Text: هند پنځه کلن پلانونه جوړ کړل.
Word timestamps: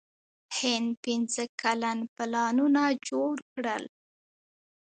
هند 0.57 0.89
پنځه 1.03 1.43
کلن 1.61 1.99
پلانونه 2.15 2.83
جوړ 3.07 3.35
کړل. 3.53 3.83